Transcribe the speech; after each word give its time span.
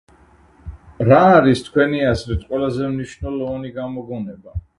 რა 1.09 1.19
არის 1.33 1.61
თქვენი 1.67 2.01
აზრით 2.13 2.49
ყველაზე 2.49 2.89
მნიშვნელოვანი 2.97 3.73
გამოგონება? 3.79 4.59